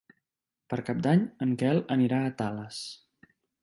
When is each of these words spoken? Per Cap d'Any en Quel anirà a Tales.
Per 0.73 0.79
Cap 0.87 1.03
d'Any 1.09 1.23
en 1.47 1.53
Quel 1.63 1.85
anirà 1.99 2.25
a 2.31 2.35
Tales. 2.43 2.85